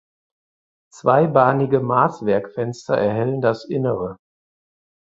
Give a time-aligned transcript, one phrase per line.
[0.91, 4.17] Zweibahnige Maßwerkfenster erhellen das Innere.